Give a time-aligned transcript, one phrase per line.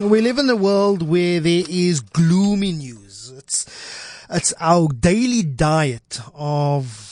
[0.00, 3.32] We live in a world where there is gloomy news.
[3.36, 3.66] It's,
[4.30, 7.07] it's our daily diet of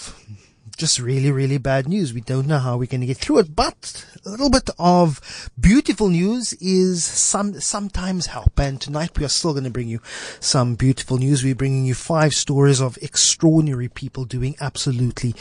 [0.76, 2.12] just really, really bad news.
[2.12, 5.50] We don't know how we're going to get through it, but a little bit of
[5.58, 8.58] beautiful news is some, sometimes help.
[8.58, 10.00] And tonight we are still going to bring you
[10.38, 11.42] some beautiful news.
[11.42, 15.34] We're bringing you five stories of extraordinary people doing absolutely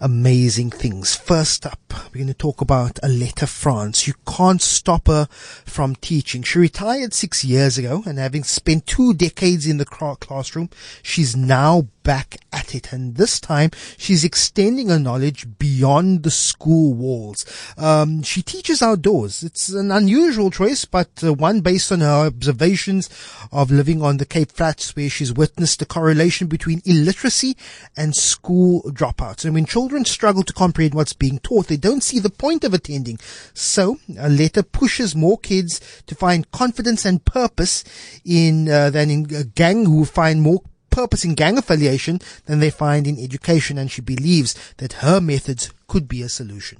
[0.00, 1.16] amazing things.
[1.16, 1.80] First up,
[2.12, 4.06] we're going to talk about Aletta France.
[4.06, 5.26] You can't stop her
[5.64, 6.42] from teaching.
[6.42, 10.68] She retired six years ago and having spent two decades in the classroom,
[11.02, 12.92] she's now back at it.
[12.92, 17.44] And this time she's extending her knowledge beyond the school walls.
[17.76, 19.42] Um, she teaches outdoors.
[19.42, 23.08] It's an unusual choice, but uh, one based on her observations
[23.50, 27.56] of living on the Cape Flats where she's witnessed a correlation between illiteracy
[27.96, 29.44] and school dropouts.
[29.44, 32.74] And when children struggle to comprehend what's being taught, they don't see the point of
[32.74, 33.18] attending.
[33.54, 37.84] So Aletta pushes more kids to find confidence and purpose
[38.24, 42.70] in, uh, than in a gang who find more purpose in gang affiliation than they
[42.70, 46.78] find in education, and she believes that her methods could be a solution.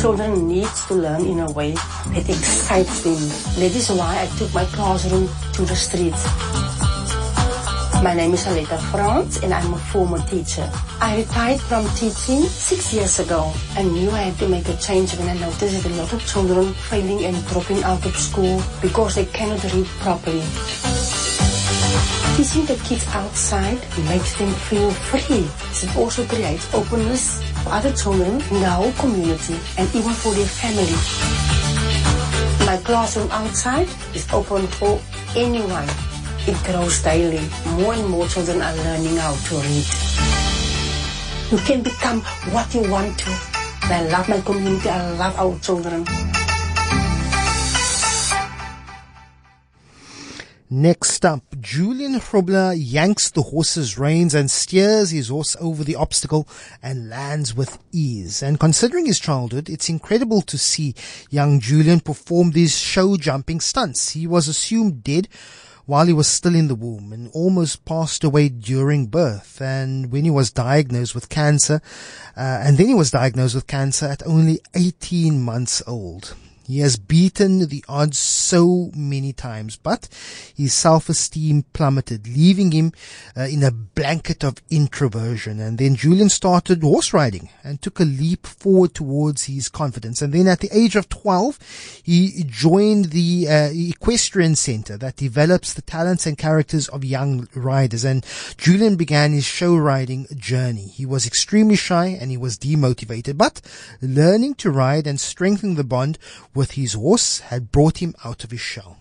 [0.00, 3.14] Children need to learn in a way that excites them.
[3.60, 6.81] That is why I took my classroom to the streets.
[8.02, 10.68] My name is Aletta France and I'm a former teacher.
[11.00, 15.14] I retired from teaching six years ago and knew I had to make a change
[15.14, 19.14] when I noticed that a lot of children failing and dropping out of school because
[19.14, 20.42] they cannot read properly.
[22.34, 23.78] Teaching the kids outside
[24.10, 25.46] makes them feel free.
[25.86, 30.50] It also creates openness for other children in the whole community and even for their
[30.50, 30.98] family.
[32.66, 35.00] My classroom outside is open for
[35.36, 35.86] anyone
[36.46, 37.40] it grows daily.
[37.78, 39.86] More and more children are learning how to read.
[41.52, 42.20] You can become
[42.52, 43.30] what you want to.
[43.84, 44.88] I love my community.
[44.88, 46.04] I love our children.
[50.74, 56.48] Next up, Julian Grobler yanks the horse's reins and steers his horse over the obstacle
[56.82, 58.42] and lands with ease.
[58.42, 60.94] And considering his childhood, it's incredible to see
[61.28, 64.12] young Julian perform these show jumping stunts.
[64.12, 65.28] He was assumed dead
[65.86, 69.60] while he was still in the womb and almost passed away during birth.
[69.60, 71.80] And when he was diagnosed with cancer,
[72.36, 76.34] uh, and then he was diagnosed with cancer at only 18 months old.
[76.72, 80.08] He has beaten the odds so many times, but
[80.56, 82.92] his self-esteem plummeted, leaving him
[83.36, 85.60] uh, in a blanket of introversion.
[85.60, 90.22] And then Julian started horse riding and took a leap forward towards his confidence.
[90.22, 91.58] And then at the age of 12,
[92.04, 98.02] he joined the uh, equestrian center that develops the talents and characters of young riders.
[98.02, 98.24] And
[98.56, 100.86] Julian began his show riding journey.
[100.86, 103.60] He was extremely shy and he was demotivated, but
[104.00, 106.18] learning to ride and strengthening the bond
[106.62, 108.96] with his horse had brought him out of his shell.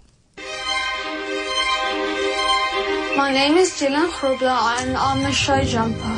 [3.16, 6.17] My name is Dylan Grobler and I'm a show jumper.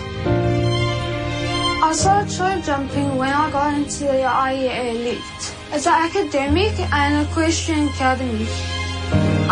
[1.88, 5.44] I started show jumping when I got into the IEA Elite.
[5.74, 8.48] It's an academic and equestrian academy.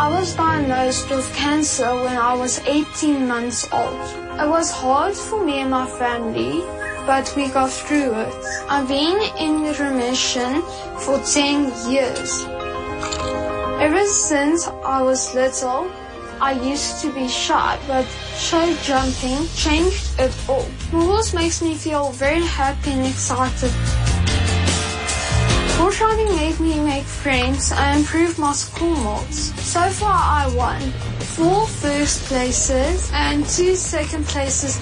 [0.05, 4.01] I was diagnosed with cancer when I was 18 months old.
[4.39, 6.63] It was hard for me and my family
[7.05, 8.33] but we got through it.
[8.69, 10.61] I've been in remission
[10.99, 12.45] for 10 years.
[13.79, 15.91] Ever since I was little,
[16.39, 20.67] I used to be shy, but show jumping changed it all.
[20.91, 23.71] Horse makes me feel very happy and excited.
[25.77, 29.53] Horse riding made me make friends and improve my school marks.
[29.61, 30.81] So far I won
[31.35, 34.77] four first places and two second places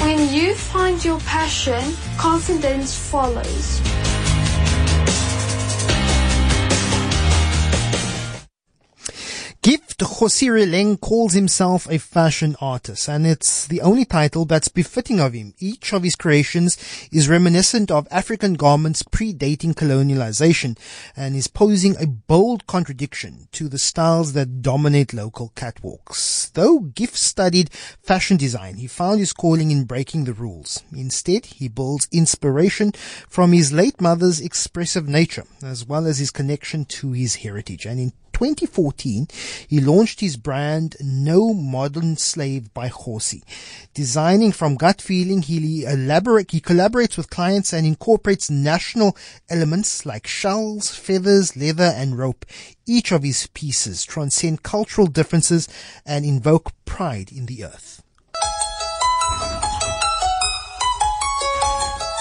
[0.00, 1.82] when you find your passion,
[2.16, 3.80] confidence follows.
[9.98, 15.32] Gift Khosirileng calls himself a fashion artist, and it's the only title that's befitting of
[15.32, 15.54] him.
[15.58, 16.78] Each of his creations
[17.10, 20.78] is reminiscent of African garments predating colonialization,
[21.16, 26.52] and is posing a bold contradiction to the styles that dominate local catwalks.
[26.52, 27.70] Though Gift studied
[28.00, 30.80] fashion design, he found his calling in breaking the rules.
[30.92, 32.92] Instead, he builds inspiration
[33.28, 37.84] from his late mother's expressive nature, as well as his connection to his heritage.
[37.84, 39.26] And in 2014,
[39.66, 43.42] he launched his brand No Modern Slave by Horsey.
[43.94, 49.16] Designing from gut feeling, he elaborate, he collaborates with clients and incorporates national
[49.50, 52.46] elements like shells, feathers, leather, and rope.
[52.86, 55.68] Each of his pieces transcend cultural differences
[56.06, 58.04] and invoke pride in the earth.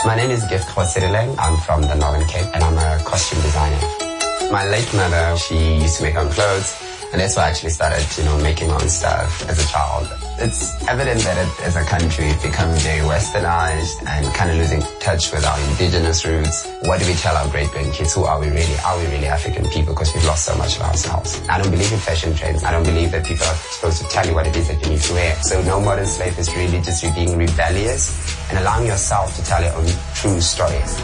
[0.03, 1.35] My name is Gift Khosirileng.
[1.37, 4.06] I'm from the Northern Cape and I'm a costume designer.
[4.51, 7.71] My late mother, she used to make her own clothes and that's why I actually
[7.71, 10.26] started, you know, making my own stuff as a child.
[10.39, 14.81] It's evident that it, as a country we've become very westernized and kind of losing
[14.99, 16.67] touch with our indigenous roots.
[16.83, 18.13] What do we tell our great grandkids?
[18.13, 18.77] Who are we really?
[18.85, 19.95] Are we really African people?
[19.95, 21.41] Because we've lost so much of ourselves.
[21.49, 22.63] I don't believe in fashion trends.
[22.63, 24.91] I don't believe that people are supposed to tell you what it is that you
[24.91, 25.35] need to wear.
[25.41, 28.13] So no modern slave is really just you being rebellious
[28.51, 31.01] and allowing yourself to tell your own true stories.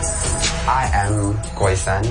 [0.67, 2.05] I am Khoisan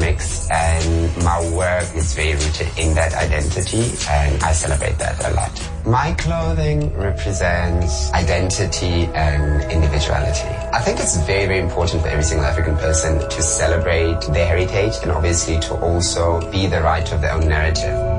[0.00, 5.30] Mix, and my work is very rooted in that identity and I celebrate that a
[5.34, 5.70] lot.
[5.86, 10.48] My clothing represents identity and individuality.
[10.72, 14.94] I think it's very, very important for every single African person to celebrate their heritage
[15.02, 18.09] and obviously to also be the writer of their own narrative.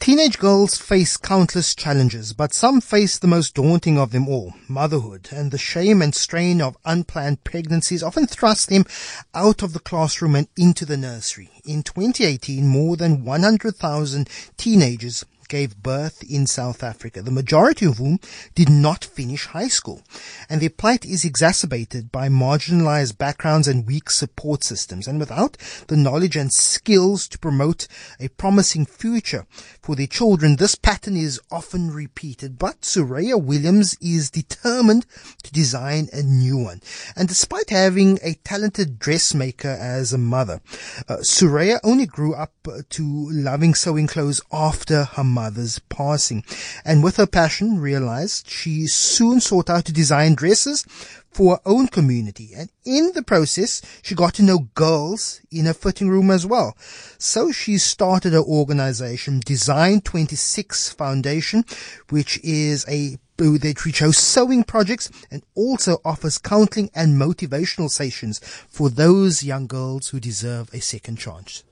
[0.00, 5.28] Teenage girls face countless challenges, but some face the most daunting of them all, motherhood,
[5.30, 8.86] and the shame and strain of unplanned pregnancies often thrust them
[9.34, 11.50] out of the classroom and into the nursery.
[11.66, 14.26] In 2018, more than 100,000
[14.56, 18.18] teenagers gave birth in South Africa, the majority of whom
[18.54, 20.00] did not finish high school.
[20.48, 25.06] And their plight is exacerbated by marginalized backgrounds and weak support systems.
[25.06, 25.58] And without
[25.88, 27.88] the knowledge and skills to promote
[28.18, 29.44] a promising future
[29.82, 32.56] for their children, this pattern is often repeated.
[32.58, 35.04] But Suraya Williams is determined
[35.42, 36.80] to design a new one.
[37.16, 40.60] And despite having a talented dressmaker as a mother,
[41.08, 42.52] uh, Suraya only grew up
[42.90, 46.44] to loving sewing clothes after her mother mother's passing.
[46.84, 50.84] And with her passion realized, she soon sought out to design dresses
[51.30, 52.50] for her own community.
[52.56, 56.76] And in the process, she got to know girls in her fitting room as well.
[57.18, 61.64] So she started her organization, Design 26 Foundation,
[62.10, 68.38] which is a that which hosts sewing projects and also offers counseling and motivational sessions
[68.68, 71.64] for those young girls who deserve a second chance.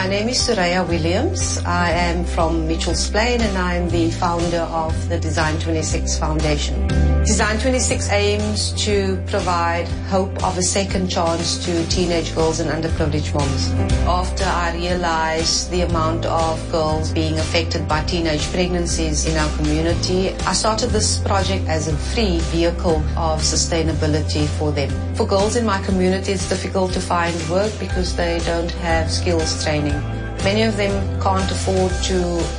[0.00, 1.58] My name is Suraya Williams.
[1.66, 7.09] I am from Mitchell's Plain and I am the founder of the Design 26 Foundation.
[7.24, 13.34] Design 26 aims to provide hope of a second chance to teenage girls and underprivileged
[13.34, 13.70] moms.
[14.06, 20.30] After I realized the amount of girls being affected by teenage pregnancies in our community,
[20.46, 24.90] I started this project as a free vehicle of sustainability for them.
[25.14, 29.62] For girls in my community, it's difficult to find work because they don't have skills
[29.62, 30.19] training training.
[30.42, 32.14] Many of them can't afford to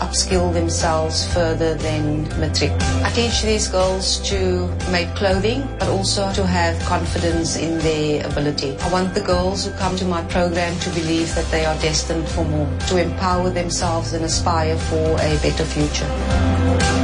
[0.05, 2.71] upskill themselves further than matric.
[3.03, 8.77] I teach these girls to make clothing, but also to have confidence in their ability.
[8.77, 12.29] I want the girls who come to my program to believe that they are destined
[12.29, 17.00] for more, to empower themselves and aspire for a better future.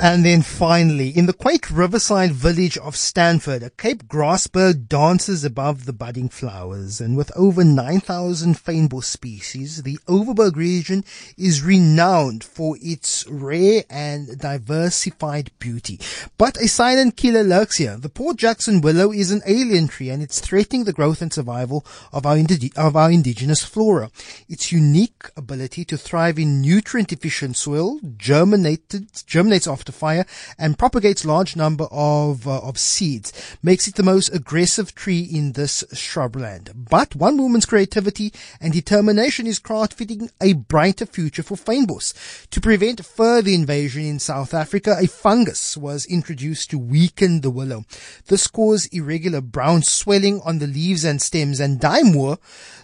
[0.00, 5.86] And then finally, in the quaint riverside village of Stanford, a Cape grassbird dances above
[5.86, 7.00] the budding flowers.
[7.00, 11.04] And with over 9,000 fynbos species, the Overberg region
[11.36, 15.98] is renowned for its rare and diversified beauty.
[16.38, 17.96] But a silent killer lurks here.
[17.96, 21.84] The Port Jackson willow is an alien tree and it's threatening the growth and survival
[22.12, 22.38] of our,
[22.76, 24.12] of our indigenous flora.
[24.48, 30.26] Its unique ability to thrive in nutrient efficient soil germinated, germinates after fire
[30.58, 35.52] and propagates large number of uh, of seeds, makes it the most aggressive tree in
[35.52, 36.72] this shrubland.
[36.74, 42.14] But one woman's creativity and determination is crafting a brighter future for fynbos.
[42.50, 47.84] To prevent further invasion in South Africa, a fungus was introduced to weaken the willow.
[48.26, 52.38] This caused irregular brown swelling on the leaves and stems and Di Moore,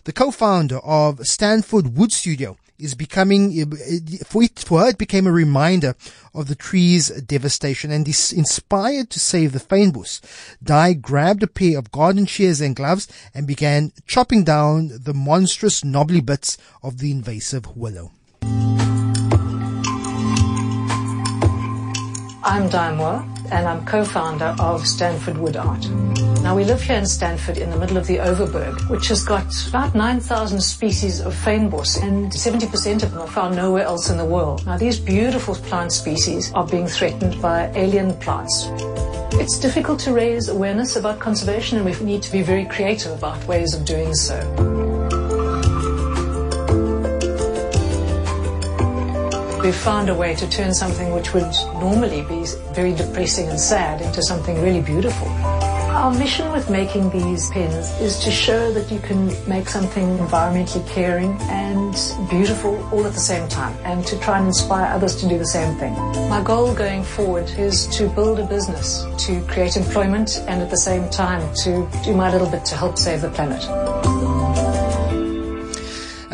[0.05, 4.99] the co-founder of Stanford Wood Studio, is becoming, eh, eh, for, it, for her, it
[4.99, 5.97] became a reminder
[6.35, 10.21] of the tree's devastation and is inspired to save the fynbos.
[10.63, 15.83] Di grabbed a pair of garden shears and gloves and began chopping down the monstrous
[15.83, 18.13] knobbly bits of the invasive willow.
[22.47, 25.87] I'm Di Moore and I'm co-founder of Stanford Wood Art.
[26.45, 29.47] Now we live here in Stanford in the middle of the Overberg, which has got
[29.67, 34.27] about 9,000 species of fynbos and 70% of them are found nowhere else in the
[34.27, 34.67] world.
[34.67, 38.69] Now these beautiful plant species are being threatened by alien plants.
[39.41, 43.43] It's difficult to raise awareness about conservation and we need to be very creative about
[43.47, 44.39] ways of doing so.
[49.65, 54.03] we've found a way to turn something which would normally be very depressing and sad
[54.03, 55.27] into something really beautiful.
[56.05, 60.87] Our mission with making these pens is to show that you can make something environmentally
[60.87, 61.95] caring and
[62.29, 65.47] beautiful all at the same time and to try and inspire others to do the
[65.47, 65.95] same thing.
[66.29, 70.77] My goal going forward is to build a business, to create employment and at the
[70.77, 73.63] same time to do my little bit to help save the planet.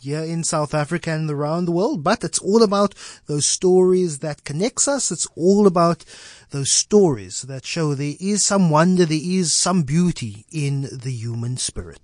[0.00, 2.94] here in South Africa and around the world, but it's all about
[3.26, 5.12] those stories that connects us.
[5.12, 6.04] It's all about
[6.50, 11.56] those stories that show there is some wonder, there is some beauty in the human
[11.56, 12.00] spirit.